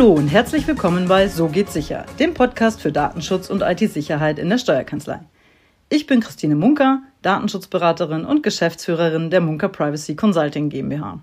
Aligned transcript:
Hallo 0.00 0.12
und 0.12 0.28
herzlich 0.28 0.66
willkommen 0.66 1.08
bei 1.08 1.28
So 1.28 1.48
geht's 1.48 1.74
sicher, 1.74 2.06
dem 2.18 2.32
Podcast 2.32 2.80
für 2.80 2.90
Datenschutz 2.90 3.50
und 3.50 3.60
IT-Sicherheit 3.60 4.38
in 4.38 4.48
der 4.48 4.56
Steuerkanzlei. 4.56 5.20
Ich 5.90 6.06
bin 6.06 6.20
Christine 6.20 6.54
Munker, 6.54 7.02
Datenschutzberaterin 7.20 8.24
und 8.24 8.42
Geschäftsführerin 8.42 9.28
der 9.28 9.42
Munker 9.42 9.68
Privacy 9.68 10.16
Consulting 10.16 10.70
GmbH. 10.70 11.20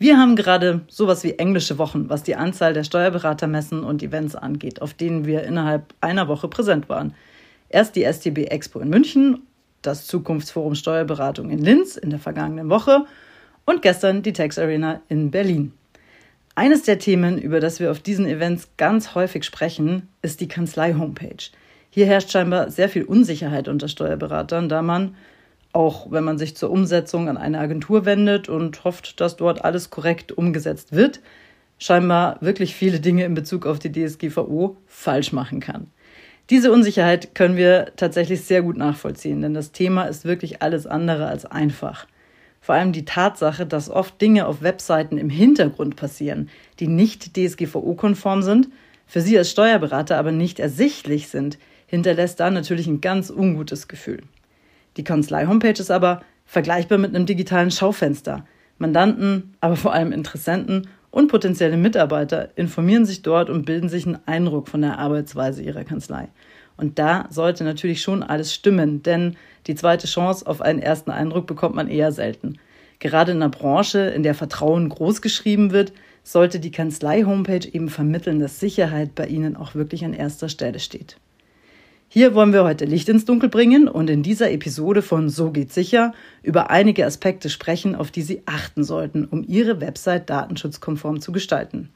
Wir 0.00 0.18
haben 0.18 0.34
gerade 0.34 0.80
sowas 0.88 1.22
wie 1.22 1.38
englische 1.38 1.78
Wochen, 1.78 2.08
was 2.08 2.24
die 2.24 2.34
Anzahl 2.34 2.72
der 2.72 2.82
Steuerberatermessen 2.82 3.84
und 3.84 4.02
Events 4.02 4.34
angeht, 4.34 4.82
auf 4.82 4.92
denen 4.92 5.24
wir 5.24 5.44
innerhalb 5.44 5.94
einer 6.00 6.26
Woche 6.26 6.48
präsent 6.48 6.88
waren. 6.88 7.14
Erst 7.68 7.94
die 7.94 8.02
STB 8.02 8.38
Expo 8.50 8.80
in 8.80 8.88
München, 8.88 9.46
das 9.82 10.08
Zukunftsforum 10.08 10.74
Steuerberatung 10.74 11.48
in 11.50 11.60
Linz 11.60 11.96
in 11.96 12.10
der 12.10 12.18
vergangenen 12.18 12.70
Woche 12.70 13.04
und 13.66 13.82
gestern 13.82 14.24
die 14.24 14.32
Tax 14.32 14.58
Arena 14.58 15.00
in 15.08 15.30
Berlin. 15.30 15.74
Eines 16.54 16.82
der 16.82 16.98
Themen, 16.98 17.38
über 17.38 17.60
das 17.60 17.80
wir 17.80 17.90
auf 17.90 18.00
diesen 18.00 18.26
Events 18.26 18.68
ganz 18.76 19.14
häufig 19.14 19.44
sprechen, 19.44 20.08
ist 20.20 20.40
die 20.40 20.48
Kanzlei-Homepage. 20.48 21.50
Hier 21.88 22.04
herrscht 22.06 22.30
scheinbar 22.30 22.70
sehr 22.70 22.90
viel 22.90 23.04
Unsicherheit 23.04 23.68
unter 23.68 23.88
Steuerberatern, 23.88 24.68
da 24.68 24.82
man, 24.82 25.14
auch 25.72 26.10
wenn 26.10 26.24
man 26.24 26.36
sich 26.36 26.54
zur 26.54 26.70
Umsetzung 26.70 27.30
an 27.30 27.38
eine 27.38 27.58
Agentur 27.58 28.04
wendet 28.04 28.50
und 28.50 28.84
hofft, 28.84 29.20
dass 29.20 29.36
dort 29.36 29.64
alles 29.64 29.88
korrekt 29.88 30.32
umgesetzt 30.32 30.92
wird, 30.92 31.20
scheinbar 31.78 32.36
wirklich 32.42 32.74
viele 32.74 33.00
Dinge 33.00 33.24
in 33.24 33.32
Bezug 33.32 33.64
auf 33.64 33.78
die 33.78 33.90
DSGVO 33.90 34.76
falsch 34.86 35.32
machen 35.32 35.60
kann. 35.60 35.86
Diese 36.50 36.70
Unsicherheit 36.70 37.34
können 37.34 37.56
wir 37.56 37.92
tatsächlich 37.96 38.42
sehr 38.42 38.60
gut 38.60 38.76
nachvollziehen, 38.76 39.40
denn 39.40 39.54
das 39.54 39.72
Thema 39.72 40.04
ist 40.04 40.26
wirklich 40.26 40.60
alles 40.60 40.86
andere 40.86 41.28
als 41.28 41.46
einfach. 41.46 42.06
Vor 42.62 42.76
allem 42.76 42.92
die 42.92 43.04
Tatsache, 43.04 43.66
dass 43.66 43.90
oft 43.90 44.20
Dinge 44.20 44.46
auf 44.46 44.62
Webseiten 44.62 45.18
im 45.18 45.28
Hintergrund 45.28 45.96
passieren, 45.96 46.48
die 46.78 46.86
nicht 46.86 47.36
DSGVO-konform 47.36 48.42
sind, 48.42 48.68
für 49.04 49.20
Sie 49.20 49.36
als 49.36 49.50
Steuerberater 49.50 50.16
aber 50.16 50.30
nicht 50.30 50.60
ersichtlich 50.60 51.28
sind, 51.28 51.58
hinterlässt 51.86 52.38
da 52.38 52.50
natürlich 52.50 52.86
ein 52.86 53.00
ganz 53.00 53.30
ungutes 53.30 53.88
Gefühl. 53.88 54.22
Die 54.96 55.02
Kanzlei-Homepage 55.02 55.78
ist 55.78 55.90
aber 55.90 56.22
vergleichbar 56.46 56.98
mit 56.98 57.14
einem 57.14 57.26
digitalen 57.26 57.72
Schaufenster. 57.72 58.46
Mandanten, 58.78 59.54
aber 59.60 59.76
vor 59.76 59.92
allem 59.92 60.12
Interessenten 60.12 60.88
und 61.10 61.28
potenzielle 61.28 61.76
Mitarbeiter 61.76 62.50
informieren 62.56 63.04
sich 63.04 63.22
dort 63.22 63.50
und 63.50 63.64
bilden 63.64 63.88
sich 63.88 64.06
einen 64.06 64.20
Eindruck 64.26 64.68
von 64.68 64.82
der 64.82 64.98
Arbeitsweise 64.98 65.62
ihrer 65.62 65.84
Kanzlei. 65.84 66.28
Und 66.82 66.98
da 66.98 67.26
sollte 67.30 67.62
natürlich 67.62 68.02
schon 68.02 68.24
alles 68.24 68.52
stimmen, 68.52 69.04
denn 69.04 69.36
die 69.68 69.76
zweite 69.76 70.08
Chance 70.08 70.44
auf 70.44 70.60
einen 70.60 70.80
ersten 70.80 71.12
Eindruck 71.12 71.46
bekommt 71.46 71.76
man 71.76 71.86
eher 71.86 72.10
selten. 72.10 72.58
Gerade 72.98 73.30
in 73.30 73.36
einer 73.36 73.50
Branche, 73.50 74.00
in 74.00 74.24
der 74.24 74.34
Vertrauen 74.34 74.88
groß 74.88 75.22
geschrieben 75.22 75.70
wird, 75.70 75.92
sollte 76.24 76.58
die 76.58 76.72
Kanzlei-Homepage 76.72 77.68
eben 77.72 77.88
vermitteln, 77.88 78.40
dass 78.40 78.58
Sicherheit 78.58 79.14
bei 79.14 79.28
Ihnen 79.28 79.56
auch 79.56 79.76
wirklich 79.76 80.04
an 80.04 80.12
erster 80.12 80.48
Stelle 80.48 80.80
steht. 80.80 81.18
Hier 82.08 82.34
wollen 82.34 82.52
wir 82.52 82.64
heute 82.64 82.84
Licht 82.84 83.08
ins 83.08 83.26
Dunkel 83.26 83.48
bringen 83.48 83.86
und 83.86 84.10
in 84.10 84.24
dieser 84.24 84.50
Episode 84.50 85.02
von 85.02 85.28
So 85.28 85.52
geht 85.52 85.72
sicher 85.72 86.12
über 86.42 86.70
einige 86.70 87.06
Aspekte 87.06 87.48
sprechen, 87.48 87.94
auf 87.94 88.10
die 88.10 88.22
Sie 88.22 88.42
achten 88.46 88.82
sollten, 88.82 89.24
um 89.26 89.44
Ihre 89.46 89.80
Website 89.80 90.28
datenschutzkonform 90.28 91.20
zu 91.20 91.30
gestalten. 91.30 91.90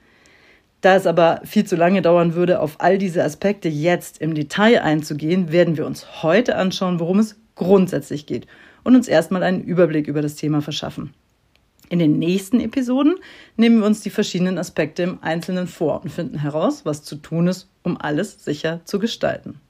Da 0.81 0.95
es 0.95 1.07
aber 1.07 1.41
viel 1.45 1.65
zu 1.65 1.77
lange 1.77 2.03
dauern 2.03 2.35
würde, 2.35 2.61
auf 2.61 2.77
all 2.79 2.99
diese 2.99 3.25
Aspekte 3.25 3.69
jetzt 3.69 4.21
im 4.21 4.35
Detail 4.35 4.83
einzugehen, 4.83 5.51
werden 5.51 5.77
wir 5.77 5.87
uns 5.87 6.23
heute 6.23 6.57
anschauen, 6.57 7.01
worum 7.01 7.19
es 7.19 7.37
grundsätzlich 7.55 8.27
geht 8.27 8.47
und 8.85 8.95
uns 8.95 9.09
erstmal 9.09 9.43
einen 9.43 9.63
Überblick 9.63 10.07
über 10.07 10.23
das 10.23 10.37
Thema 10.37 10.61
verschaffen. 10.61 11.15
In 11.89 11.99
den 11.99 12.19
nächsten 12.19 12.61
Episoden 12.61 13.17
nehmen 13.57 13.79
wir 13.79 13.87
uns 13.87 14.01
die 14.01 14.11
verschiedenen 14.11 14.59
Aspekte 14.59 15.05
im 15.05 15.23
Einzelnen 15.23 15.67
vor 15.67 16.03
und 16.03 16.11
finden 16.11 16.39
heraus, 16.39 16.85
was 16.85 17.03
zu 17.05 17.17
tun 17.17 17.47
ist, 17.47 17.69
um 17.83 17.97
alles 18.01 18.45
sicher 18.45 18.81
zu 18.85 18.99
gestalten. 18.99 19.61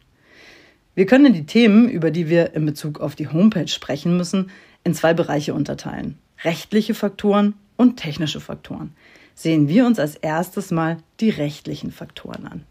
Wir 0.95 1.06
können 1.06 1.34
die 1.34 1.45
Themen, 1.45 1.91
über 1.91 2.11
die 2.11 2.31
wir 2.31 2.55
in 2.55 2.65
Bezug 2.65 3.00
auf 3.00 3.15
die 3.15 3.28
Homepage 3.28 3.69
sprechen 3.69 4.16
müssen, 4.16 4.50
in 4.83 4.95
zwei 4.95 5.12
Bereiche 5.12 5.53
unterteilen. 5.53 6.19
Rechtliche 6.43 6.95
Faktoren 6.95 7.55
und 7.77 7.99
technische 7.99 8.41
Faktoren 8.41 8.95
sehen 9.36 9.69
wir 9.69 9.86
uns 9.86 10.00
als 10.00 10.16
erstes 10.16 10.72
mal 10.72 10.97
die 11.20 11.30
rechtlichen 11.30 11.92
Faktoren 11.92 12.47
an. 12.47 12.64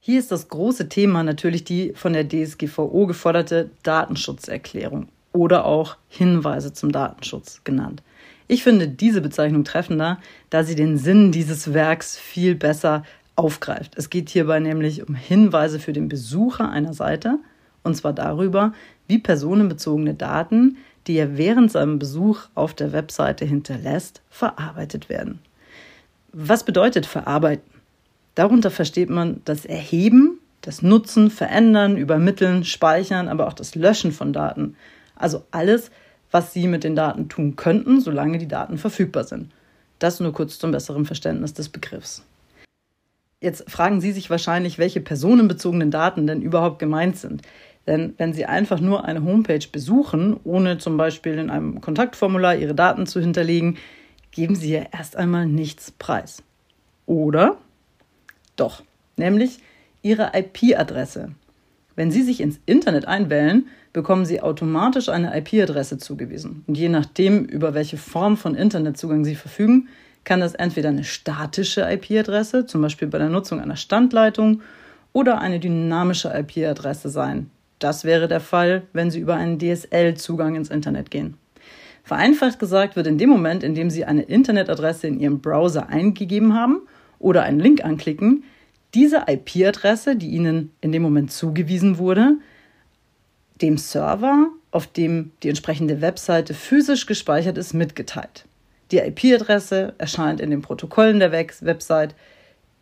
Hier 0.00 0.18
ist 0.18 0.32
das 0.32 0.48
große 0.48 0.88
Thema 0.88 1.22
natürlich 1.22 1.62
die 1.64 1.92
von 1.94 2.12
der 2.12 2.28
DSGVO 2.28 3.06
geforderte 3.06 3.70
Datenschutzerklärung 3.82 5.08
oder 5.32 5.64
auch 5.64 5.96
Hinweise 6.08 6.72
zum 6.72 6.92
Datenschutz 6.92 7.60
genannt. 7.62 8.02
Ich 8.48 8.62
finde 8.62 8.88
diese 8.88 9.20
Bezeichnung 9.20 9.64
treffender, 9.64 10.18
da 10.50 10.62
sie 10.62 10.76
den 10.76 10.96
Sinn 10.96 11.32
dieses 11.32 11.74
Werks 11.74 12.16
viel 12.16 12.54
besser 12.54 13.02
aufgreift. 13.34 13.94
Es 13.96 14.08
geht 14.08 14.30
hierbei 14.30 14.60
nämlich 14.60 15.06
um 15.06 15.14
Hinweise 15.14 15.78
für 15.78 15.92
den 15.92 16.08
Besucher 16.08 16.70
einer 16.70 16.94
Seite, 16.94 17.38
und 17.82 17.96
zwar 17.96 18.12
darüber, 18.12 18.72
wie 19.08 19.18
personenbezogene 19.18 20.14
Daten, 20.14 20.78
die 21.06 21.16
er 21.16 21.36
während 21.36 21.70
seinem 21.70 21.98
Besuch 21.98 22.42
auf 22.54 22.74
der 22.74 22.92
Webseite 22.92 23.44
hinterlässt, 23.44 24.22
verarbeitet 24.30 25.08
werden. 25.08 25.40
Was 26.38 26.64
bedeutet 26.64 27.06
verarbeiten? 27.06 27.64
Darunter 28.34 28.70
versteht 28.70 29.08
man 29.08 29.40
das 29.46 29.64
Erheben, 29.64 30.38
das 30.60 30.82
Nutzen, 30.82 31.30
Verändern, 31.30 31.96
Übermitteln, 31.96 32.62
Speichern, 32.62 33.28
aber 33.28 33.46
auch 33.46 33.54
das 33.54 33.74
Löschen 33.74 34.12
von 34.12 34.34
Daten. 34.34 34.76
Also 35.14 35.44
alles, 35.50 35.90
was 36.30 36.52
Sie 36.52 36.68
mit 36.68 36.84
den 36.84 36.94
Daten 36.94 37.30
tun 37.30 37.56
könnten, 37.56 38.02
solange 38.02 38.36
die 38.36 38.48
Daten 38.48 38.76
verfügbar 38.76 39.24
sind. 39.24 39.50
Das 39.98 40.20
nur 40.20 40.34
kurz 40.34 40.58
zum 40.58 40.72
besseren 40.72 41.06
Verständnis 41.06 41.54
des 41.54 41.70
Begriffs. 41.70 42.22
Jetzt 43.40 43.70
fragen 43.70 44.02
Sie 44.02 44.12
sich 44.12 44.28
wahrscheinlich, 44.28 44.76
welche 44.76 45.00
personenbezogenen 45.00 45.90
Daten 45.90 46.26
denn 46.26 46.42
überhaupt 46.42 46.78
gemeint 46.78 47.16
sind. 47.16 47.40
Denn 47.86 48.12
wenn 48.18 48.34
Sie 48.34 48.44
einfach 48.44 48.80
nur 48.80 49.06
eine 49.06 49.24
Homepage 49.24 49.66
besuchen, 49.72 50.38
ohne 50.44 50.76
zum 50.76 50.98
Beispiel 50.98 51.38
in 51.38 51.48
einem 51.48 51.80
Kontaktformular 51.80 52.56
Ihre 52.56 52.74
Daten 52.74 53.06
zu 53.06 53.20
hinterlegen, 53.20 53.78
geben 54.36 54.54
Sie 54.54 54.70
ja 54.70 54.82
erst 54.92 55.16
einmal 55.16 55.46
nichts 55.46 55.90
preis. 55.90 56.42
Oder? 57.06 57.56
Doch, 58.54 58.82
nämlich 59.16 59.60
Ihre 60.02 60.32
IP-Adresse. 60.34 61.30
Wenn 61.96 62.10
Sie 62.10 62.22
sich 62.22 62.42
ins 62.42 62.60
Internet 62.66 63.08
einwählen, 63.08 63.66
bekommen 63.94 64.26
Sie 64.26 64.42
automatisch 64.42 65.08
eine 65.08 65.34
IP-Adresse 65.38 65.96
zugewiesen. 65.96 66.64
Und 66.66 66.76
je 66.76 66.90
nachdem, 66.90 67.46
über 67.46 67.72
welche 67.72 67.96
Form 67.96 68.36
von 68.36 68.54
Internetzugang 68.54 69.24
Sie 69.24 69.34
verfügen, 69.34 69.88
kann 70.24 70.40
das 70.40 70.54
entweder 70.54 70.90
eine 70.90 71.04
statische 71.04 71.90
IP-Adresse, 71.90 72.66
zum 72.66 72.82
Beispiel 72.82 73.08
bei 73.08 73.16
der 73.16 73.30
Nutzung 73.30 73.58
einer 73.58 73.76
Standleitung, 73.76 74.60
oder 75.14 75.40
eine 75.40 75.60
dynamische 75.60 76.28
IP-Adresse 76.28 77.08
sein. 77.08 77.50
Das 77.78 78.04
wäre 78.04 78.28
der 78.28 78.40
Fall, 78.40 78.82
wenn 78.92 79.10
Sie 79.10 79.20
über 79.20 79.36
einen 79.36 79.58
DSL-Zugang 79.58 80.56
ins 80.56 80.68
Internet 80.68 81.10
gehen. 81.10 81.38
Vereinfacht 82.06 82.60
gesagt 82.60 82.94
wird 82.94 83.08
in 83.08 83.18
dem 83.18 83.28
Moment, 83.28 83.64
in 83.64 83.74
dem 83.74 83.90
Sie 83.90 84.04
eine 84.04 84.22
Internetadresse 84.22 85.08
in 85.08 85.18
Ihrem 85.18 85.40
Browser 85.40 85.88
eingegeben 85.88 86.54
haben 86.54 86.82
oder 87.18 87.42
einen 87.42 87.58
Link 87.58 87.84
anklicken, 87.84 88.44
diese 88.94 89.24
IP-Adresse, 89.26 90.14
die 90.14 90.28
Ihnen 90.28 90.70
in 90.80 90.92
dem 90.92 91.02
Moment 91.02 91.32
zugewiesen 91.32 91.98
wurde, 91.98 92.36
dem 93.60 93.76
Server, 93.76 94.50
auf 94.70 94.86
dem 94.86 95.32
die 95.42 95.48
entsprechende 95.48 96.00
Webseite 96.00 96.54
physisch 96.54 97.06
gespeichert 97.06 97.58
ist, 97.58 97.74
mitgeteilt. 97.74 98.44
Die 98.92 98.98
IP-Adresse 98.98 99.94
erscheint 99.98 100.40
in 100.40 100.50
den 100.50 100.62
Protokollen 100.62 101.18
der 101.18 101.32
Website, 101.32 102.14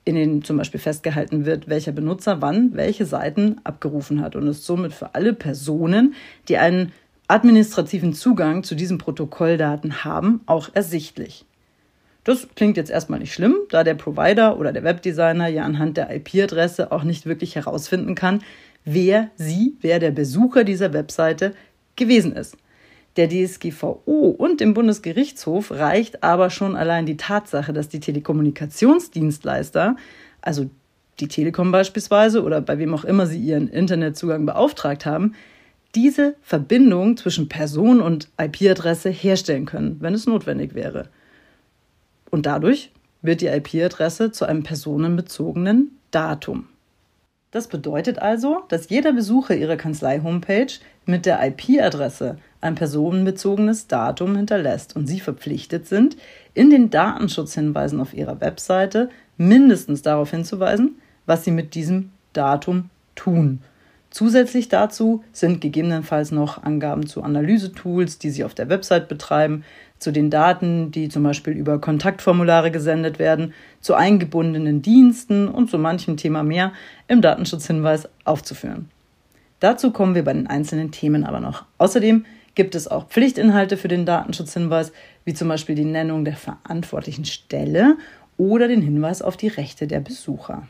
in 0.04 0.16
denen 0.16 0.44
zum 0.44 0.58
Beispiel 0.58 0.80
festgehalten 0.80 1.46
wird, 1.46 1.66
welcher 1.66 1.92
Benutzer 1.92 2.42
wann 2.42 2.74
welche 2.74 3.06
Seiten 3.06 3.62
abgerufen 3.64 4.20
hat 4.20 4.36
und 4.36 4.46
ist 4.48 4.66
somit 4.66 4.92
für 4.92 5.14
alle 5.14 5.32
Personen, 5.32 6.12
die 6.48 6.58
einen 6.58 6.92
administrativen 7.28 8.12
Zugang 8.12 8.64
zu 8.64 8.74
diesen 8.74 8.98
Protokolldaten 8.98 10.04
haben, 10.04 10.40
auch 10.46 10.70
ersichtlich. 10.74 11.44
Das 12.24 12.48
klingt 12.56 12.76
jetzt 12.76 12.90
erstmal 12.90 13.18
nicht 13.18 13.34
schlimm, 13.34 13.56
da 13.70 13.84
der 13.84 13.94
Provider 13.94 14.58
oder 14.58 14.72
der 14.72 14.82
Webdesigner 14.82 15.48
ja 15.48 15.64
anhand 15.64 15.96
der 15.96 16.14
IP-Adresse 16.14 16.90
auch 16.90 17.04
nicht 17.04 17.26
wirklich 17.26 17.54
herausfinden 17.54 18.14
kann, 18.14 18.42
wer 18.84 19.30
sie, 19.36 19.76
wer 19.80 19.98
der 19.98 20.10
Besucher 20.10 20.64
dieser 20.64 20.92
Webseite 20.92 21.54
gewesen 21.96 22.32
ist. 22.32 22.56
Der 23.16 23.28
DSGVO 23.28 24.34
und 24.36 24.60
dem 24.60 24.74
Bundesgerichtshof 24.74 25.70
reicht 25.70 26.24
aber 26.24 26.50
schon 26.50 26.74
allein 26.74 27.06
die 27.06 27.16
Tatsache, 27.16 27.72
dass 27.72 27.88
die 27.88 28.00
Telekommunikationsdienstleister, 28.00 29.96
also 30.40 30.68
die 31.20 31.28
Telekom 31.28 31.70
beispielsweise 31.70 32.42
oder 32.42 32.60
bei 32.60 32.78
wem 32.78 32.92
auch 32.92 33.04
immer 33.04 33.26
sie 33.26 33.38
ihren 33.38 33.68
Internetzugang 33.68 34.46
beauftragt 34.46 35.06
haben, 35.06 35.34
diese 35.94 36.34
Verbindung 36.42 37.16
zwischen 37.16 37.48
Person 37.48 38.00
und 38.00 38.28
IP-Adresse 38.40 39.10
herstellen 39.10 39.66
können, 39.66 39.96
wenn 40.00 40.14
es 40.14 40.26
notwendig 40.26 40.74
wäre. 40.74 41.08
Und 42.30 42.46
dadurch 42.46 42.90
wird 43.22 43.40
die 43.40 43.46
IP-Adresse 43.46 44.32
zu 44.32 44.44
einem 44.44 44.62
personenbezogenen 44.62 45.98
Datum. 46.10 46.66
Das 47.50 47.68
bedeutet 47.68 48.18
also, 48.18 48.62
dass 48.68 48.88
jeder 48.88 49.12
Besucher 49.12 49.54
Ihrer 49.54 49.76
Kanzlei-Homepage 49.76 50.72
mit 51.06 51.24
der 51.24 51.40
IP-Adresse 51.46 52.36
ein 52.60 52.74
personenbezogenes 52.74 53.86
Datum 53.86 54.34
hinterlässt 54.34 54.96
und 54.96 55.06
Sie 55.06 55.20
verpflichtet 55.20 55.86
sind, 55.86 56.16
in 56.54 56.70
den 56.70 56.90
Datenschutzhinweisen 56.90 58.00
auf 58.00 58.12
Ihrer 58.12 58.40
Webseite 58.40 59.08
mindestens 59.36 60.02
darauf 60.02 60.30
hinzuweisen, 60.30 60.96
was 61.26 61.44
sie 61.44 61.50
mit 61.50 61.74
diesem 61.74 62.10
Datum 62.32 62.90
tun. 63.14 63.60
Zusätzlich 64.14 64.68
dazu 64.68 65.24
sind 65.32 65.60
gegebenenfalls 65.60 66.30
noch 66.30 66.62
Angaben 66.62 67.08
zu 67.08 67.24
Analysetools, 67.24 68.16
die 68.20 68.30
Sie 68.30 68.44
auf 68.44 68.54
der 68.54 68.68
Website 68.68 69.08
betreiben, 69.08 69.64
zu 69.98 70.12
den 70.12 70.30
Daten, 70.30 70.92
die 70.92 71.08
zum 71.08 71.24
Beispiel 71.24 71.52
über 71.52 71.80
Kontaktformulare 71.80 72.70
gesendet 72.70 73.18
werden, 73.18 73.54
zu 73.80 73.94
eingebundenen 73.94 74.82
Diensten 74.82 75.48
und 75.48 75.68
zu 75.68 75.78
manchem 75.78 76.16
Thema 76.16 76.44
mehr 76.44 76.72
im 77.08 77.22
Datenschutzhinweis 77.22 78.08
aufzuführen. 78.22 78.88
Dazu 79.58 79.90
kommen 79.90 80.14
wir 80.14 80.22
bei 80.22 80.32
den 80.32 80.46
einzelnen 80.46 80.92
Themen 80.92 81.24
aber 81.24 81.40
noch. 81.40 81.64
Außerdem 81.78 82.24
gibt 82.54 82.76
es 82.76 82.86
auch 82.86 83.08
Pflichtinhalte 83.08 83.76
für 83.76 83.88
den 83.88 84.06
Datenschutzhinweis, 84.06 84.92
wie 85.24 85.34
zum 85.34 85.48
Beispiel 85.48 85.74
die 85.74 85.84
Nennung 85.84 86.24
der 86.24 86.36
verantwortlichen 86.36 87.24
Stelle 87.24 87.96
oder 88.36 88.68
den 88.68 88.80
Hinweis 88.80 89.22
auf 89.22 89.36
die 89.36 89.48
Rechte 89.48 89.88
der 89.88 89.98
Besucher. 89.98 90.68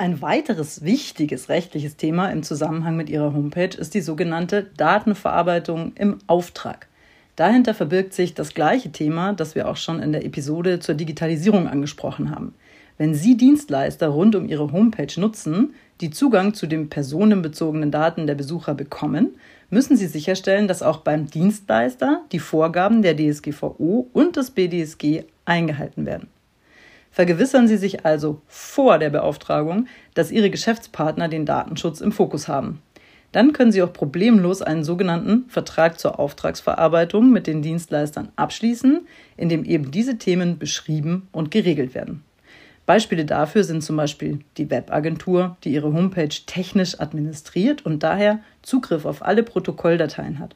Ein 0.00 0.22
weiteres 0.22 0.84
wichtiges 0.84 1.48
rechtliches 1.48 1.96
Thema 1.96 2.28
im 2.28 2.44
Zusammenhang 2.44 2.96
mit 2.96 3.10
Ihrer 3.10 3.34
Homepage 3.34 3.76
ist 3.76 3.94
die 3.94 4.00
sogenannte 4.00 4.70
Datenverarbeitung 4.76 5.90
im 5.96 6.18
Auftrag. 6.28 6.86
Dahinter 7.34 7.74
verbirgt 7.74 8.14
sich 8.14 8.32
das 8.32 8.54
gleiche 8.54 8.92
Thema, 8.92 9.32
das 9.32 9.56
wir 9.56 9.68
auch 9.68 9.76
schon 9.76 10.00
in 10.00 10.12
der 10.12 10.24
Episode 10.24 10.78
zur 10.78 10.94
Digitalisierung 10.94 11.66
angesprochen 11.66 12.30
haben. 12.30 12.54
Wenn 12.96 13.12
Sie 13.12 13.36
Dienstleister 13.36 14.06
rund 14.06 14.36
um 14.36 14.48
Ihre 14.48 14.70
Homepage 14.70 15.20
nutzen, 15.20 15.74
die 16.00 16.10
Zugang 16.10 16.54
zu 16.54 16.68
den 16.68 16.88
personenbezogenen 16.88 17.90
Daten 17.90 18.28
der 18.28 18.36
Besucher 18.36 18.74
bekommen, 18.74 19.34
müssen 19.68 19.96
Sie 19.96 20.06
sicherstellen, 20.06 20.68
dass 20.68 20.80
auch 20.80 20.98
beim 20.98 21.26
Dienstleister 21.26 22.22
die 22.30 22.38
Vorgaben 22.38 23.02
der 23.02 23.16
DSGVO 23.16 24.08
und 24.12 24.36
des 24.36 24.52
BDSG 24.52 25.24
eingehalten 25.44 26.06
werden. 26.06 26.28
Vergewissern 27.18 27.66
Sie 27.66 27.78
sich 27.78 28.06
also 28.06 28.42
vor 28.46 29.00
der 29.00 29.10
Beauftragung, 29.10 29.88
dass 30.14 30.30
Ihre 30.30 30.50
Geschäftspartner 30.50 31.26
den 31.26 31.46
Datenschutz 31.46 32.00
im 32.00 32.12
Fokus 32.12 32.46
haben. 32.46 32.80
Dann 33.32 33.52
können 33.52 33.72
Sie 33.72 33.82
auch 33.82 33.92
problemlos 33.92 34.62
einen 34.62 34.84
sogenannten 34.84 35.46
Vertrag 35.48 35.98
zur 35.98 36.20
Auftragsverarbeitung 36.20 37.32
mit 37.32 37.48
den 37.48 37.60
Dienstleistern 37.60 38.28
abschließen, 38.36 39.04
in 39.36 39.48
dem 39.48 39.64
eben 39.64 39.90
diese 39.90 40.18
Themen 40.18 40.60
beschrieben 40.60 41.26
und 41.32 41.50
geregelt 41.50 41.92
werden. 41.92 42.22
Beispiele 42.86 43.24
dafür 43.24 43.64
sind 43.64 43.82
zum 43.82 43.96
Beispiel 43.96 44.38
die 44.56 44.70
Webagentur, 44.70 45.56
die 45.64 45.72
ihre 45.72 45.92
Homepage 45.92 46.28
technisch 46.46 47.00
administriert 47.00 47.84
und 47.84 48.04
daher 48.04 48.38
Zugriff 48.62 49.04
auf 49.04 49.24
alle 49.24 49.42
Protokolldateien 49.42 50.38
hat. 50.38 50.54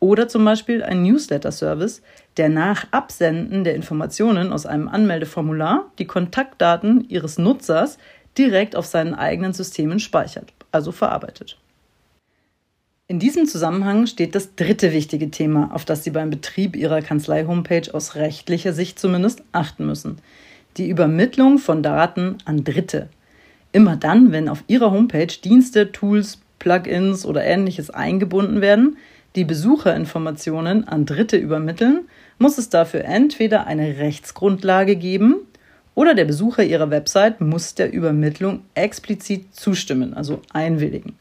Oder 0.00 0.28
zum 0.28 0.46
Beispiel 0.46 0.82
ein 0.82 1.02
Newsletter-Service, 1.02 2.02
der 2.38 2.48
nach 2.48 2.86
Absenden 2.90 3.64
der 3.64 3.74
Informationen 3.74 4.50
aus 4.50 4.64
einem 4.64 4.88
Anmeldeformular 4.88 5.92
die 5.98 6.06
Kontaktdaten 6.06 7.04
ihres 7.08 7.38
Nutzers 7.38 7.98
direkt 8.36 8.74
auf 8.76 8.86
seinen 8.86 9.14
eigenen 9.14 9.52
Systemen 9.52 10.00
speichert, 10.00 10.52
also 10.72 10.90
verarbeitet. 10.90 11.58
In 13.08 13.18
diesem 13.18 13.46
Zusammenhang 13.46 14.06
steht 14.06 14.34
das 14.34 14.54
dritte 14.54 14.92
wichtige 14.92 15.30
Thema, 15.30 15.70
auf 15.74 15.84
das 15.84 16.04
Sie 16.04 16.10
beim 16.10 16.30
Betrieb 16.30 16.76
Ihrer 16.76 17.02
Kanzlei-Homepage 17.02 17.92
aus 17.92 18.14
rechtlicher 18.14 18.72
Sicht 18.72 18.98
zumindest 18.98 19.42
achten 19.52 19.84
müssen. 19.84 20.18
Die 20.76 20.88
Übermittlung 20.88 21.58
von 21.58 21.82
Daten 21.82 22.38
an 22.44 22.62
Dritte. 22.62 23.08
Immer 23.72 23.96
dann, 23.96 24.30
wenn 24.30 24.48
auf 24.48 24.62
Ihrer 24.68 24.92
Homepage 24.92 25.26
Dienste, 25.26 25.90
Tools, 25.90 26.38
Plugins 26.60 27.26
oder 27.26 27.42
ähnliches 27.44 27.90
eingebunden 27.90 28.60
werden, 28.60 28.96
die 29.36 29.44
Besucherinformationen 29.44 30.86
an 30.88 31.06
Dritte 31.06 31.36
übermitteln, 31.36 32.08
muss 32.38 32.58
es 32.58 32.68
dafür 32.68 33.04
entweder 33.04 33.66
eine 33.66 33.98
Rechtsgrundlage 33.98 34.96
geben 34.96 35.36
oder 35.94 36.14
der 36.14 36.24
Besucher 36.24 36.64
Ihrer 36.64 36.90
Website 36.90 37.40
muss 37.40 37.74
der 37.74 37.92
Übermittlung 37.92 38.62
explizit 38.74 39.54
zustimmen, 39.54 40.14
also 40.14 40.40
einwilligen. 40.52 41.16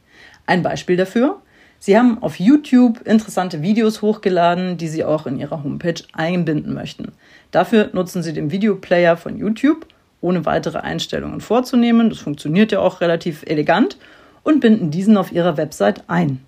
Ein 0.45 0.63
Beispiel 0.63 0.97
dafür, 0.97 1.41
Sie 1.81 1.97
haben 1.97 2.21
auf 2.21 2.39
YouTube 2.39 3.07
interessante 3.07 3.61
Videos 3.61 4.01
hochgeladen, 4.01 4.77
die 4.77 4.89
Sie 4.89 5.05
auch 5.05 5.25
in 5.27 5.39
Ihrer 5.39 5.63
Homepage 5.63 6.01
einbinden 6.11 6.73
möchten. 6.73 7.13
Dafür 7.51 7.89
nutzen 7.93 8.21
Sie 8.21 8.33
den 8.33 8.51
Videoplayer 8.51 9.15
von 9.15 9.37
YouTube, 9.37 9.85
ohne 10.19 10.45
weitere 10.45 10.79
Einstellungen 10.79 11.39
vorzunehmen. 11.39 12.09
Das 12.09 12.19
funktioniert 12.19 12.73
ja 12.73 12.79
auch 12.79 12.99
relativ 12.99 13.43
elegant 13.43 13.97
und 14.43 14.59
binden 14.59 14.91
diesen 14.91 15.15
auf 15.15 15.31
Ihrer 15.31 15.55
Website 15.55 16.03
ein. 16.07 16.41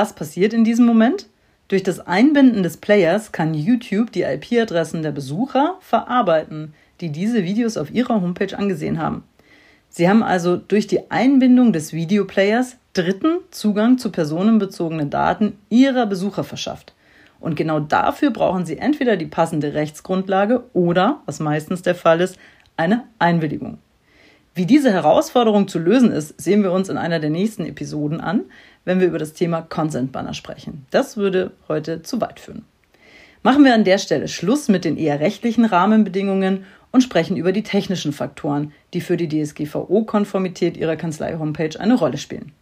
Was 0.00 0.14
passiert 0.14 0.54
in 0.54 0.64
diesem 0.64 0.86
Moment? 0.86 1.26
Durch 1.68 1.82
das 1.82 2.00
Einbinden 2.00 2.62
des 2.62 2.78
Players 2.78 3.32
kann 3.32 3.52
YouTube 3.52 4.10
die 4.12 4.22
IP-Adressen 4.22 5.02
der 5.02 5.10
Besucher 5.10 5.76
verarbeiten, 5.80 6.72
die 7.02 7.12
diese 7.12 7.44
Videos 7.44 7.76
auf 7.76 7.90
ihrer 7.90 8.22
Homepage 8.22 8.56
angesehen 8.56 8.98
haben. 8.98 9.24
Sie 9.90 10.08
haben 10.08 10.22
also 10.22 10.56
durch 10.56 10.86
die 10.86 11.10
Einbindung 11.10 11.74
des 11.74 11.92
Videoplayers 11.92 12.78
Dritten 12.94 13.40
Zugang 13.50 13.98
zu 13.98 14.10
personenbezogenen 14.10 15.10
Daten 15.10 15.58
ihrer 15.68 16.06
Besucher 16.06 16.44
verschafft. 16.44 16.94
Und 17.38 17.56
genau 17.56 17.78
dafür 17.78 18.30
brauchen 18.30 18.64
sie 18.64 18.78
entweder 18.78 19.18
die 19.18 19.26
passende 19.26 19.74
Rechtsgrundlage 19.74 20.64
oder, 20.72 21.20
was 21.26 21.40
meistens 21.40 21.82
der 21.82 21.94
Fall 21.94 22.22
ist, 22.22 22.38
eine 22.78 23.04
Einwilligung. 23.18 23.76
Wie 24.54 24.66
diese 24.66 24.92
Herausforderung 24.92 25.68
zu 25.68 25.78
lösen 25.78 26.10
ist, 26.10 26.40
sehen 26.40 26.62
wir 26.62 26.72
uns 26.72 26.88
in 26.88 26.96
einer 26.96 27.20
der 27.20 27.30
nächsten 27.30 27.64
Episoden 27.64 28.20
an, 28.20 28.42
wenn 28.84 28.98
wir 28.98 29.06
über 29.06 29.18
das 29.18 29.32
Thema 29.32 29.62
Consent 29.62 30.10
Banner 30.10 30.34
sprechen. 30.34 30.86
Das 30.90 31.16
würde 31.16 31.52
heute 31.68 32.02
zu 32.02 32.20
weit 32.20 32.40
führen. 32.40 32.64
Machen 33.42 33.64
wir 33.64 33.74
an 33.74 33.84
der 33.84 33.98
Stelle 33.98 34.28
Schluss 34.28 34.68
mit 34.68 34.84
den 34.84 34.96
eher 34.96 35.20
rechtlichen 35.20 35.64
Rahmenbedingungen 35.64 36.64
und 36.90 37.02
sprechen 37.02 37.36
über 37.36 37.52
die 37.52 37.62
technischen 37.62 38.12
Faktoren, 38.12 38.72
die 38.92 39.00
für 39.00 39.16
die 39.16 39.28
DSGVO-Konformität 39.28 40.76
Ihrer 40.76 40.96
Kanzlei-Homepage 40.96 41.78
eine 41.78 41.94
Rolle 41.94 42.18
spielen. 42.18 42.52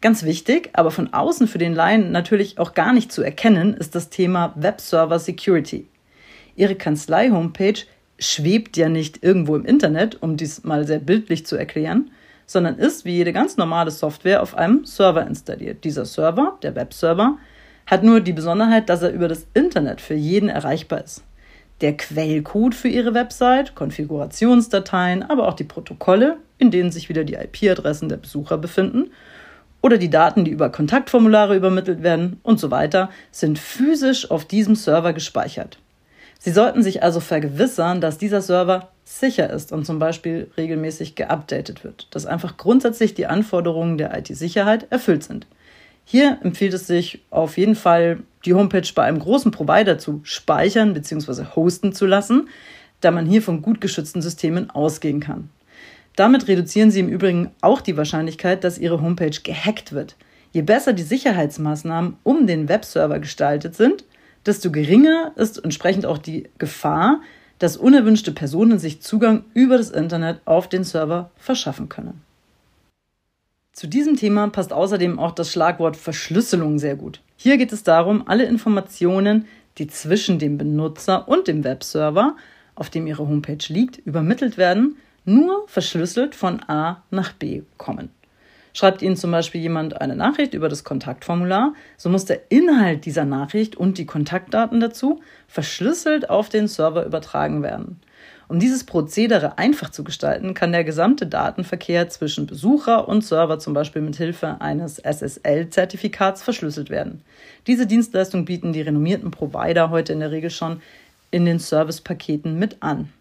Ganz 0.00 0.22
wichtig, 0.22 0.70
aber 0.72 0.90
von 0.90 1.12
außen 1.12 1.46
für 1.46 1.58
den 1.58 1.74
Laien 1.74 2.10
natürlich 2.10 2.58
auch 2.58 2.74
gar 2.74 2.92
nicht 2.92 3.12
zu 3.12 3.22
erkennen, 3.22 3.74
ist 3.74 3.94
das 3.94 4.10
Thema 4.10 4.52
Webserver 4.56 5.18
Security. 5.18 5.86
Ihre 6.56 6.76
Kanzlei-Homepage 6.76 7.80
schwebt 8.18 8.76
ja 8.76 8.88
nicht 8.88 9.22
irgendwo 9.22 9.56
im 9.56 9.64
Internet, 9.64 10.22
um 10.22 10.36
dies 10.36 10.64
mal 10.64 10.86
sehr 10.86 10.98
bildlich 10.98 11.46
zu 11.46 11.56
erklären, 11.56 12.10
sondern 12.46 12.76
ist 12.76 13.04
wie 13.04 13.12
jede 13.12 13.32
ganz 13.32 13.56
normale 13.56 13.90
Software 13.90 14.42
auf 14.42 14.56
einem 14.56 14.84
Server 14.84 15.26
installiert. 15.26 15.84
Dieser 15.84 16.04
Server, 16.04 16.58
der 16.62 16.74
Webserver, 16.74 17.36
hat 17.86 18.02
nur 18.02 18.20
die 18.20 18.32
Besonderheit, 18.32 18.88
dass 18.88 19.02
er 19.02 19.12
über 19.12 19.28
das 19.28 19.46
Internet 19.54 20.00
für 20.00 20.14
jeden 20.14 20.48
erreichbar 20.48 21.04
ist. 21.04 21.22
Der 21.80 21.96
Quellcode 21.96 22.74
für 22.74 22.88
Ihre 22.88 23.14
Website, 23.14 23.74
Konfigurationsdateien, 23.74 25.22
aber 25.22 25.46
auch 25.46 25.54
die 25.54 25.64
Protokolle, 25.64 26.38
in 26.58 26.70
denen 26.70 26.90
sich 26.90 27.08
wieder 27.08 27.24
die 27.24 27.34
IP-Adressen 27.34 28.08
der 28.08 28.16
Besucher 28.16 28.58
befinden 28.58 29.10
oder 29.80 29.96
die 29.96 30.10
Daten, 30.10 30.44
die 30.44 30.50
über 30.50 30.70
Kontaktformulare 30.70 31.56
übermittelt 31.56 32.02
werden 32.02 32.40
und 32.42 32.58
so 32.58 32.70
weiter, 32.70 33.10
sind 33.30 33.58
physisch 33.58 34.30
auf 34.30 34.44
diesem 34.44 34.74
Server 34.74 35.12
gespeichert. 35.12 35.78
Sie 36.38 36.52
sollten 36.52 36.82
sich 36.82 37.02
also 37.02 37.20
vergewissern, 37.20 38.00
dass 38.00 38.16
dieser 38.16 38.40
Server 38.40 38.90
sicher 39.04 39.50
ist 39.50 39.72
und 39.72 39.84
zum 39.84 39.98
Beispiel 39.98 40.50
regelmäßig 40.56 41.16
geupdatet 41.16 41.82
wird, 41.82 42.06
dass 42.10 42.26
einfach 42.26 42.56
grundsätzlich 42.56 43.14
die 43.14 43.26
Anforderungen 43.26 43.98
der 43.98 44.16
IT-Sicherheit 44.16 44.86
erfüllt 44.90 45.24
sind. 45.24 45.46
Hier 46.04 46.38
empfiehlt 46.42 46.72
es 46.74 46.86
sich 46.86 47.22
auf 47.30 47.58
jeden 47.58 47.74
Fall, 47.74 48.20
die 48.44 48.54
Homepage 48.54 48.88
bei 48.94 49.02
einem 49.02 49.18
großen 49.18 49.50
Provider 49.50 49.98
zu 49.98 50.20
speichern 50.22 50.94
bzw. 50.94 51.44
hosten 51.56 51.92
zu 51.92 52.06
lassen, 52.06 52.48
da 53.00 53.10
man 53.10 53.26
hier 53.26 53.42
von 53.42 53.60
gut 53.60 53.80
geschützten 53.80 54.22
Systemen 54.22 54.70
ausgehen 54.70 55.20
kann. 55.20 55.50
Damit 56.16 56.48
reduzieren 56.48 56.90
Sie 56.90 57.00
im 57.00 57.08
Übrigen 57.08 57.50
auch 57.60 57.80
die 57.80 57.96
Wahrscheinlichkeit, 57.96 58.64
dass 58.64 58.78
Ihre 58.78 59.00
Homepage 59.00 59.38
gehackt 59.42 59.92
wird. 59.92 60.16
Je 60.52 60.62
besser 60.62 60.92
die 60.92 61.02
Sicherheitsmaßnahmen 61.02 62.16
um 62.22 62.46
den 62.46 62.68
Webserver 62.68 63.18
gestaltet 63.18 63.74
sind, 63.74 64.04
desto 64.48 64.72
geringer 64.72 65.32
ist 65.36 65.62
entsprechend 65.62 66.06
auch 66.06 66.18
die 66.18 66.48
Gefahr, 66.58 67.20
dass 67.58 67.76
unerwünschte 67.76 68.32
Personen 68.32 68.78
sich 68.78 69.02
Zugang 69.02 69.44
über 69.54 69.76
das 69.76 69.90
Internet 69.90 70.40
auf 70.44 70.68
den 70.68 70.84
Server 70.84 71.30
verschaffen 71.36 71.88
können. 71.88 72.22
Zu 73.72 73.86
diesem 73.86 74.16
Thema 74.16 74.48
passt 74.48 74.72
außerdem 74.72 75.18
auch 75.18 75.32
das 75.32 75.52
Schlagwort 75.52 75.96
Verschlüsselung 75.96 76.78
sehr 76.78 76.96
gut. 76.96 77.20
Hier 77.36 77.58
geht 77.58 77.72
es 77.72 77.84
darum, 77.84 78.26
alle 78.26 78.44
Informationen, 78.44 79.46
die 79.76 79.86
zwischen 79.86 80.40
dem 80.40 80.58
Benutzer 80.58 81.28
und 81.28 81.46
dem 81.46 81.62
Webserver, 81.62 82.36
auf 82.74 82.90
dem 82.90 83.06
Ihre 83.06 83.28
Homepage 83.28 83.64
liegt, 83.68 83.98
übermittelt 83.98 84.56
werden, 84.56 84.96
nur 85.24 85.64
verschlüsselt 85.68 86.34
von 86.34 86.60
A 86.68 87.02
nach 87.10 87.32
B 87.32 87.62
kommen. 87.76 88.10
Schreibt 88.78 89.02
Ihnen 89.02 89.16
zum 89.16 89.32
Beispiel 89.32 89.60
jemand 89.60 90.00
eine 90.00 90.14
Nachricht 90.14 90.54
über 90.54 90.68
das 90.68 90.84
Kontaktformular, 90.84 91.74
so 91.96 92.08
muss 92.08 92.26
der 92.26 92.42
Inhalt 92.48 93.06
dieser 93.06 93.24
Nachricht 93.24 93.74
und 93.74 93.98
die 93.98 94.06
Kontaktdaten 94.06 94.78
dazu 94.78 95.20
verschlüsselt 95.48 96.30
auf 96.30 96.48
den 96.48 96.68
Server 96.68 97.04
übertragen 97.04 97.64
werden. 97.64 97.98
Um 98.46 98.60
dieses 98.60 98.84
Prozedere 98.84 99.58
einfach 99.58 99.90
zu 99.90 100.04
gestalten, 100.04 100.54
kann 100.54 100.70
der 100.70 100.84
gesamte 100.84 101.26
Datenverkehr 101.26 102.08
zwischen 102.08 102.46
Besucher 102.46 103.08
und 103.08 103.24
Server 103.24 103.58
zum 103.58 103.74
Beispiel 103.74 104.00
mit 104.00 104.14
Hilfe 104.14 104.60
eines 104.60 105.00
SSL-Zertifikats 105.00 106.44
verschlüsselt 106.44 106.88
werden. 106.88 107.22
Diese 107.66 107.84
Dienstleistung 107.84 108.44
bieten 108.44 108.72
die 108.72 108.82
renommierten 108.82 109.32
Provider 109.32 109.90
heute 109.90 110.12
in 110.12 110.20
der 110.20 110.30
Regel 110.30 110.50
schon 110.50 110.82
in 111.32 111.46
den 111.46 111.58
Servicepaketen 111.58 112.56
mit 112.56 112.76
an. 112.78 113.12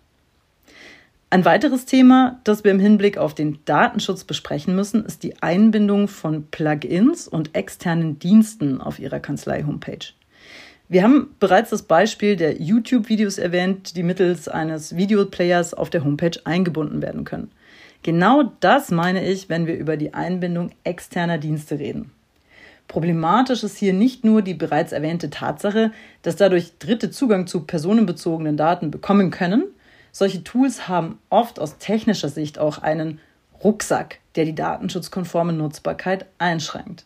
Ein 1.29 1.43
weiteres 1.43 1.85
Thema, 1.85 2.39
das 2.45 2.63
wir 2.63 2.71
im 2.71 2.79
Hinblick 2.79 3.17
auf 3.17 3.35
den 3.35 3.59
Datenschutz 3.65 4.23
besprechen 4.23 4.77
müssen, 4.77 5.03
ist 5.03 5.23
die 5.23 5.41
Einbindung 5.41 6.07
von 6.07 6.47
Plugins 6.51 7.27
und 7.27 7.53
externen 7.53 8.17
Diensten 8.17 8.79
auf 8.79 8.97
Ihrer 8.97 9.19
Kanzlei-Homepage. 9.19 10.13
Wir 10.87 11.03
haben 11.03 11.35
bereits 11.41 11.71
das 11.71 11.83
Beispiel 11.83 12.37
der 12.37 12.61
YouTube-Videos 12.61 13.39
erwähnt, 13.39 13.97
die 13.97 14.03
mittels 14.03 14.47
eines 14.47 14.95
Videoplayers 14.95 15.73
auf 15.73 15.89
der 15.89 16.05
Homepage 16.05 16.39
eingebunden 16.45 17.01
werden 17.01 17.25
können. 17.25 17.51
Genau 18.03 18.53
das 18.61 18.89
meine 18.89 19.27
ich, 19.27 19.49
wenn 19.49 19.67
wir 19.67 19.75
über 19.75 19.97
die 19.97 20.13
Einbindung 20.13 20.71
externer 20.85 21.39
Dienste 21.39 21.77
reden. 21.77 22.11
Problematisch 22.87 23.65
ist 23.65 23.77
hier 23.77 23.91
nicht 23.91 24.23
nur 24.23 24.41
die 24.41 24.53
bereits 24.53 24.93
erwähnte 24.93 25.29
Tatsache, 25.29 25.91
dass 26.21 26.37
dadurch 26.37 26.77
Dritte 26.79 27.11
Zugang 27.11 27.47
zu 27.47 27.65
personenbezogenen 27.65 28.55
Daten 28.55 28.91
bekommen 28.91 29.29
können. 29.29 29.65
Solche 30.11 30.43
Tools 30.43 30.87
haben 30.87 31.19
oft 31.29 31.59
aus 31.59 31.77
technischer 31.77 32.29
Sicht 32.29 32.59
auch 32.59 32.79
einen 32.79 33.19
Rucksack, 33.63 34.19
der 34.35 34.45
die 34.45 34.55
datenschutzkonforme 34.55 35.53
Nutzbarkeit 35.53 36.25
einschränkt. 36.37 37.05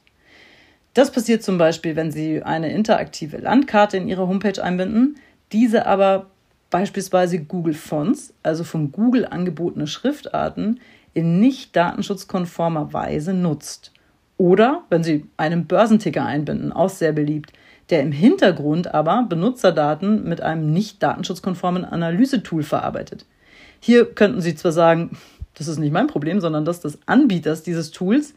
Das 0.93 1.11
passiert 1.11 1.43
zum 1.43 1.57
Beispiel, 1.57 1.95
wenn 1.95 2.11
Sie 2.11 2.43
eine 2.43 2.71
interaktive 2.71 3.37
Landkarte 3.37 3.97
in 3.97 4.07
Ihre 4.07 4.27
Homepage 4.27 4.61
einbinden, 4.61 5.15
diese 5.51 5.85
aber 5.85 6.27
beispielsweise 6.69 7.39
Google 7.39 7.73
Fonts, 7.73 8.33
also 8.43 8.63
von 8.63 8.91
Google 8.91 9.25
angebotene 9.25 9.87
Schriftarten, 9.87 10.79
in 11.13 11.39
nicht 11.39 11.75
datenschutzkonformer 11.75 12.93
Weise 12.93 13.33
nutzt. 13.33 13.91
Oder 14.37 14.83
wenn 14.89 15.03
Sie 15.03 15.27
einen 15.37 15.67
Börsenticker 15.67 16.25
einbinden, 16.25 16.73
auch 16.73 16.89
sehr 16.89 17.11
beliebt, 17.11 17.53
der 17.91 18.01
im 18.01 18.11
Hintergrund 18.11 18.93
aber 18.93 19.23
Benutzerdaten 19.29 20.27
mit 20.27 20.41
einem 20.41 20.73
nicht 20.73 21.03
datenschutzkonformen 21.03 21.85
Analysetool 21.85 22.63
verarbeitet. 22.63 23.25
Hier 23.79 24.05
könnten 24.05 24.41
Sie 24.41 24.55
zwar 24.55 24.71
sagen, 24.71 25.17
das 25.53 25.67
ist 25.67 25.77
nicht 25.77 25.91
mein 25.91 26.07
Problem, 26.07 26.39
sondern 26.39 26.65
das 26.65 26.79
des 26.79 26.97
Anbieters 27.05 27.63
dieses 27.63 27.91
Tools, 27.91 28.33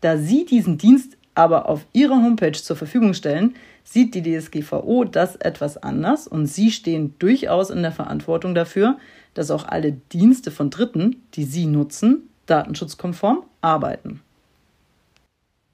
da 0.00 0.16
Sie 0.16 0.44
diesen 0.44 0.78
Dienst 0.78 1.16
aber 1.34 1.68
auf 1.68 1.86
ihrer 1.92 2.22
Homepage 2.22 2.52
zur 2.52 2.76
Verfügung 2.76 3.14
stellen, 3.14 3.54
sieht 3.82 4.14
die 4.14 4.22
DSGVO 4.22 5.04
das 5.04 5.36
etwas 5.36 5.76
anders 5.76 6.26
und 6.26 6.46
sie 6.46 6.70
stehen 6.70 7.14
durchaus 7.18 7.70
in 7.70 7.82
der 7.82 7.92
Verantwortung 7.92 8.54
dafür, 8.54 8.98
dass 9.34 9.50
auch 9.50 9.66
alle 9.66 9.92
Dienste 9.92 10.50
von 10.50 10.70
Dritten, 10.70 11.22
die 11.34 11.44
sie 11.44 11.66
nutzen, 11.66 12.28
datenschutzkonform 12.46 13.42
arbeiten. 13.60 14.20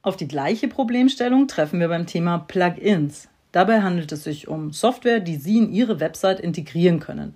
Auf 0.02 0.16
die 0.16 0.28
gleiche 0.28 0.66
Problemstellung 0.66 1.46
treffen 1.46 1.78
wir 1.78 1.88
beim 1.88 2.06
Thema 2.06 2.38
Plugins. 2.38 3.28
Dabei 3.52 3.82
handelt 3.82 4.10
es 4.12 4.24
sich 4.24 4.48
um 4.48 4.72
Software, 4.72 5.20
die 5.20 5.36
Sie 5.36 5.58
in 5.58 5.70
Ihre 5.70 6.00
Website 6.00 6.40
integrieren 6.40 7.00
können. 7.00 7.34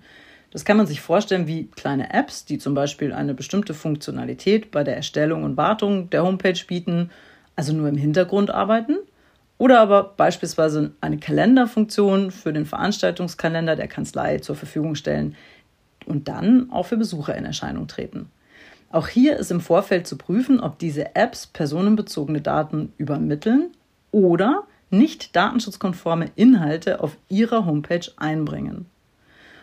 Das 0.49 0.65
kann 0.65 0.77
man 0.77 0.87
sich 0.87 0.99
vorstellen 0.99 1.45
wie 1.45 1.67
kleine 1.67 2.11
Apps, 2.11 2.43
die 2.43 2.57
zum 2.57 2.73
Beispiel 2.73 3.13
eine 3.13 3.35
bestimmte 3.35 3.75
Funktionalität 3.75 4.71
bei 4.71 4.83
der 4.83 4.95
Erstellung 4.95 5.43
und 5.43 5.57
Wartung 5.57 6.09
der 6.09 6.23
Homepage 6.23 6.59
bieten 6.67 7.11
also 7.55 7.71
nur 7.71 7.87
im 7.87 7.97
Hintergrund 7.97 8.49
arbeiten, 8.49 8.97
oder 9.57 9.79
aber 9.79 10.15
beispielsweise 10.17 10.91
eine 11.01 11.17
Kalenderfunktion 11.17 12.31
für 12.31 12.51
den 12.51 12.65
Veranstaltungskalender 12.65 13.75
der 13.75 13.87
Kanzlei 13.87 14.39
zur 14.39 14.55
Verfügung 14.55 14.95
stellen 14.95 15.35
und 16.07 16.27
dann 16.27 16.71
auch 16.71 16.87
für 16.87 16.97
Besucher 16.97 17.35
in 17.35 17.45
Erscheinung 17.45 17.87
treten. 17.87 18.29
Auch 18.95 19.09
hier 19.09 19.35
ist 19.35 19.51
im 19.51 19.59
Vorfeld 19.59 20.07
zu 20.07 20.17
prüfen, 20.17 20.61
ob 20.61 20.79
diese 20.79 21.17
Apps 21.17 21.47
personenbezogene 21.47 22.39
Daten 22.39 22.93
übermitteln 22.97 23.71
oder 24.11 24.63
nicht 24.89 25.35
datenschutzkonforme 25.35 26.31
Inhalte 26.37 27.01
auf 27.01 27.17
ihrer 27.27 27.65
Homepage 27.65 28.09
einbringen. 28.15 28.85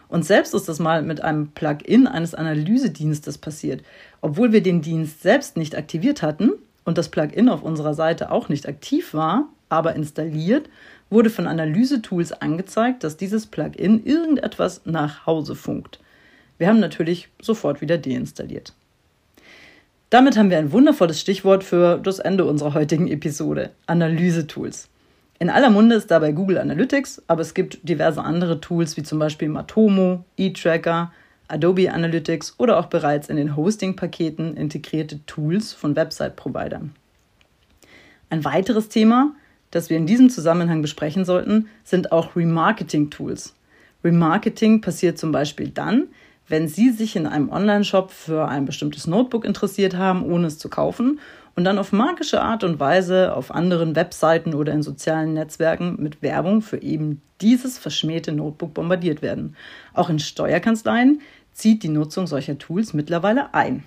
Und 0.08 0.26
selbst 0.26 0.52
ist 0.52 0.68
das 0.68 0.80
mal 0.80 1.00
mit 1.00 1.22
einem 1.22 1.48
Plugin 1.52 2.06
eines 2.06 2.34
Analysedienstes 2.34 3.38
passiert. 3.38 3.82
Obwohl 4.20 4.52
wir 4.52 4.62
den 4.62 4.82
Dienst 4.82 5.22
selbst 5.22 5.56
nicht 5.56 5.78
aktiviert 5.78 6.20
hatten, 6.20 6.50
und 6.84 6.98
das 6.98 7.08
Plugin 7.08 7.48
auf 7.48 7.62
unserer 7.62 7.94
Seite 7.94 8.30
auch 8.30 8.50
nicht 8.50 8.68
aktiv 8.68 9.14
war, 9.14 9.48
aber 9.70 9.96
installiert, 9.96 10.68
wurde 11.08 11.30
von 11.30 11.46
Analysetools 11.46 12.32
angezeigt, 12.32 13.02
dass 13.02 13.16
dieses 13.16 13.46
Plugin 13.46 14.04
irgendetwas 14.04 14.82
nach 14.84 15.24
Hause 15.24 15.54
funkt. 15.54 16.00
Wir 16.58 16.68
haben 16.68 16.80
natürlich 16.80 17.30
sofort 17.40 17.80
wieder 17.80 17.96
deinstalliert. 17.96 18.74
Damit 20.12 20.36
haben 20.36 20.50
wir 20.50 20.58
ein 20.58 20.72
wundervolles 20.72 21.18
Stichwort 21.18 21.64
für 21.64 21.96
das 21.96 22.18
Ende 22.18 22.44
unserer 22.44 22.74
heutigen 22.74 23.08
Episode: 23.08 23.70
Analysetools. 23.86 24.90
In 25.38 25.48
aller 25.48 25.70
Munde 25.70 25.94
ist 25.94 26.10
dabei 26.10 26.32
Google 26.32 26.58
Analytics, 26.58 27.22
aber 27.28 27.40
es 27.40 27.54
gibt 27.54 27.78
diverse 27.88 28.22
andere 28.22 28.60
Tools 28.60 28.98
wie 28.98 29.02
zum 29.04 29.18
Beispiel 29.18 29.48
Matomo, 29.48 30.26
eTracker, 30.36 31.10
Adobe 31.48 31.90
Analytics 31.90 32.56
oder 32.58 32.78
auch 32.78 32.88
bereits 32.88 33.30
in 33.30 33.36
den 33.36 33.56
Hosting-Paketen 33.56 34.54
integrierte 34.54 35.24
Tools 35.24 35.72
von 35.72 35.96
Website-Providern. 35.96 36.94
Ein 38.28 38.44
weiteres 38.44 38.90
Thema, 38.90 39.34
das 39.70 39.88
wir 39.88 39.96
in 39.96 40.04
diesem 40.04 40.28
Zusammenhang 40.28 40.82
besprechen 40.82 41.24
sollten, 41.24 41.68
sind 41.84 42.12
auch 42.12 42.36
Remarketing-Tools. 42.36 43.54
Remarketing 44.04 44.82
passiert 44.82 45.16
zum 45.16 45.32
Beispiel 45.32 45.70
dann, 45.70 46.08
wenn 46.52 46.68
Sie 46.68 46.90
sich 46.90 47.16
in 47.16 47.26
einem 47.26 47.48
Online-Shop 47.48 48.10
für 48.10 48.46
ein 48.46 48.66
bestimmtes 48.66 49.06
Notebook 49.06 49.46
interessiert 49.46 49.96
haben, 49.96 50.22
ohne 50.22 50.48
es 50.48 50.58
zu 50.58 50.68
kaufen 50.68 51.18
und 51.56 51.64
dann 51.64 51.78
auf 51.78 51.92
magische 51.92 52.42
Art 52.42 52.62
und 52.62 52.78
Weise 52.78 53.34
auf 53.34 53.50
anderen 53.50 53.96
Webseiten 53.96 54.52
oder 54.52 54.74
in 54.74 54.82
sozialen 54.82 55.32
Netzwerken 55.32 55.96
mit 55.98 56.20
Werbung 56.20 56.60
für 56.60 56.82
eben 56.82 57.22
dieses 57.40 57.78
verschmähte 57.78 58.32
Notebook 58.32 58.74
bombardiert 58.74 59.22
werden. 59.22 59.56
Auch 59.94 60.10
in 60.10 60.18
Steuerkanzleien 60.18 61.22
zieht 61.54 61.84
die 61.84 61.88
Nutzung 61.88 62.26
solcher 62.26 62.58
Tools 62.58 62.92
mittlerweile 62.92 63.54
ein. 63.54 63.84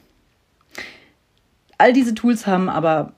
All 1.77 1.93
diese 1.93 2.15
Tools 2.15 2.47
haben 2.47 2.67
aber, 2.67 3.13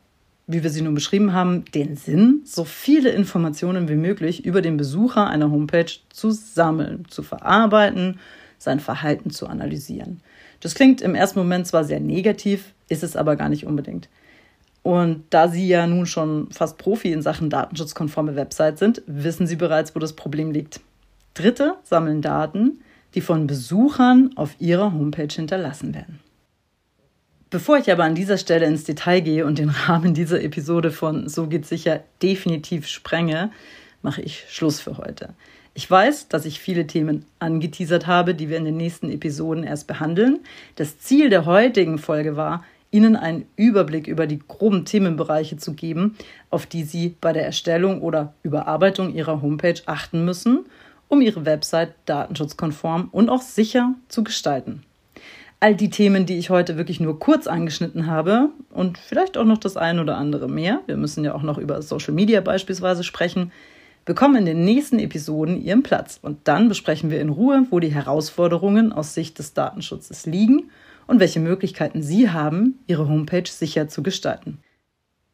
wie 0.46 0.62
wir 0.62 0.72
sie 0.72 0.82
nun 0.82 0.94
beschrieben 0.94 1.32
haben, 1.32 1.64
den 1.74 1.96
Sinn, 1.96 2.42
so 2.44 2.66
viele 2.66 3.12
Informationen 3.12 3.88
wie 3.88 3.96
möglich 3.96 4.44
über 4.44 4.62
den 4.62 4.76
Besucher 4.76 5.28
einer 5.28 5.50
Homepage 5.50 5.94
zu 6.10 6.32
sammeln, 6.32 7.06
zu 7.08 7.24
verarbeiten, 7.24 8.20
sein 8.58 8.80
Verhalten 8.80 9.30
zu 9.30 9.48
analysieren. 9.48 10.22
Das 10.60 10.76
klingt 10.76 11.02
im 11.02 11.16
ersten 11.16 11.40
Moment 11.40 11.68
zwar 11.68 11.84
sehr 11.84 12.00
negativ, 12.00 12.74
ist 12.90 13.04
es 13.04 13.16
aber 13.16 13.36
gar 13.36 13.50
nicht 13.50 13.66
unbedingt. 13.66 14.10
Und 14.84 15.26
da 15.32 15.50
Sie 15.50 15.68
ja 15.68 15.86
nun 15.86 16.06
schon 16.06 16.50
fast 16.52 16.78
Profi 16.78 17.12
in 17.12 17.22
Sachen 17.22 17.50
datenschutzkonforme 17.50 18.36
Website 18.36 18.80
sind, 18.80 19.02
wissen 19.06 19.46
Sie 19.46 19.58
bereits, 19.58 19.94
wo 19.96 20.00
das 20.00 20.14
Problem 20.14 20.52
liegt. 20.52 20.80
Dritte 21.34 21.76
sammeln 21.84 22.22
Daten, 22.22 22.80
die 23.14 23.22
von 23.22 23.48
Besuchern 23.48 24.32
auf 24.36 24.56
ihrer 24.60 24.94
Homepage 24.94 25.34
hinterlassen 25.34 25.94
werden. 25.94 26.20
Bevor 27.50 27.78
ich 27.78 27.92
aber 27.92 28.04
an 28.04 28.16
dieser 28.16 28.38
Stelle 28.38 28.66
ins 28.66 28.84
Detail 28.84 29.22
gehe 29.22 29.46
und 29.46 29.58
den 29.58 29.70
Rahmen 29.70 30.14
dieser 30.14 30.42
Episode 30.42 30.92
von 30.92 31.30
So 31.30 31.48
geht 31.48 31.66
sicher 31.66 32.02
definitiv 32.22 32.88
sprenge, 32.88 33.52
mache 34.02 34.22
ich 34.22 34.46
Schluss 34.50 34.80
für 34.80 34.98
heute. 34.98 35.30
Ich 35.78 35.90
weiß, 35.90 36.28
dass 36.28 36.46
ich 36.46 36.60
viele 36.60 36.88
Themen 36.88 37.24
angeteasert 37.38 38.08
habe, 38.08 38.34
die 38.34 38.50
wir 38.50 38.58
in 38.58 38.66
den 38.66 38.78
nächsten 38.78 39.12
Episoden 39.12 39.64
erst 39.64 39.86
behandeln. 39.86 40.40
Das 40.76 40.98
Ziel 40.98 41.30
der 41.30 41.46
heutigen 41.46 42.00
Folge 42.00 42.36
war, 42.36 42.64
Ihnen 42.90 43.16
einen 43.16 43.46
Überblick 43.58 44.08
über 44.08 44.26
die 44.26 44.40
groben 44.40 44.86
Themenbereiche 44.86 45.58
zu 45.58 45.74
geben, 45.74 46.18
auf 46.50 46.66
die 46.66 46.84
Sie 46.84 47.16
bei 47.22 47.32
der 47.32 47.46
Erstellung 47.46 48.02
oder 48.02 48.34
Überarbeitung 48.42 49.14
Ihrer 49.14 49.44
Homepage 49.44 49.80
achten 49.86 50.26
müssen 50.26 50.66
um 51.10 51.22
ihre 51.22 51.46
Website 51.46 51.94
datenschutzkonform 52.06 53.10
und 53.12 53.30
auch 53.30 53.42
sicher 53.42 53.94
zu 54.10 54.24
gestalten. 54.24 54.84
All 55.60 55.76
die 55.76 55.90
Themen, 55.90 56.26
die 56.26 56.38
ich 56.38 56.50
heute 56.50 56.78
wirklich 56.78 57.00
nur 57.00 57.20
kurz 57.20 57.48
angeschnitten 57.48 58.08
habe 58.08 58.50
und 58.70 58.98
vielleicht 58.98 59.38
auch 59.38 59.46
noch 59.46 59.58
das 59.58 59.76
ein 59.76 60.00
oder 60.00 60.18
andere 60.18 60.48
mehr, 60.48 60.82
wir 60.86 60.98
müssen 60.98 61.24
ja 61.24 61.34
auch 61.34 61.42
noch 61.42 61.58
über 61.58 61.82
Social 61.82 62.14
Media 62.14 62.42
beispielsweise 62.42 63.04
sprechen, 63.04 63.52
bekommen 64.08 64.38
in 64.38 64.46
den 64.46 64.64
nächsten 64.64 64.98
Episoden 64.98 65.62
ihren 65.62 65.84
Platz. 65.84 66.18
Und 66.20 66.48
dann 66.48 66.70
besprechen 66.70 67.12
wir 67.12 67.22
in 67.22 67.30
Ruhe, 67.30 67.68
wo 67.70 67.80
die 67.80 67.94
Herausforderungen 67.94 68.92
aus 68.92 69.14
Sicht 69.14 69.38
des 69.38 69.54
Datenschutzes 69.54 70.26
liegen 70.26 70.72
und 71.06 71.20
welche 71.20 71.42
Möglichkeiten 71.42 72.02
Sie 72.02 72.32
haben, 72.32 72.80
Ihre 72.88 73.08
Homepage 73.08 73.48
sicher 73.48 73.90
zu 73.90 74.02
gestalten. 74.02 74.60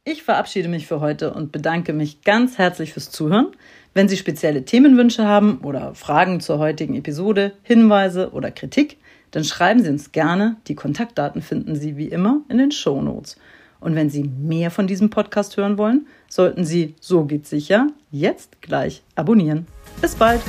Ich 0.06 0.24
verabschiede 0.24 0.68
mich 0.68 0.88
für 0.88 1.00
heute 1.00 1.34
und 1.34 1.51
bedanke 1.53 1.94
mich 1.94 2.24
ganz 2.24 2.58
herzlich 2.58 2.94
fürs 2.94 3.12
Zuhören. 3.12 3.51
Wenn 3.94 4.10
Sie 4.10 4.18
spezielle 4.18 4.65
Themenwünsche 4.65 5.25
haben 5.25 5.60
oder 5.60 5.94
Fragen 5.94 6.42
zur 6.42 6.58
heutigen 6.58 6.96
Episode, 6.96 7.53
Hinweise 7.62 8.32
oder 8.32 8.51
Kritik, 8.51 8.98
dann 9.32 9.44
schreiben 9.44 9.84
Sie 9.84 9.89
uns 9.89 10.12
gerne. 10.12 10.58
Die 10.68 10.75
Kontaktdaten 10.75 11.44
finden 11.44 11.75
Sie 11.75 11.96
wie 11.96 12.08
immer 12.08 12.42
in 12.50 12.58
den 12.58 12.72
Show 12.72 13.01
Notes. 13.01 13.38
Und 13.84 13.96
wenn 13.96 14.10
Sie 14.10 14.24
mehr 14.24 14.72
von 14.72 14.88
diesem 14.88 15.10
Podcast 15.10 15.58
hören 15.58 15.78
wollen, 15.78 16.08
sollten 16.30 16.63
Sie, 16.63 16.96
so 17.02 17.25
geht's 17.25 17.50
sicher, 17.50 17.88
jetzt 18.12 18.62
gleich 18.62 19.04
abonnieren. 19.16 19.68
Bis 20.02 20.16
bald! 20.16 20.42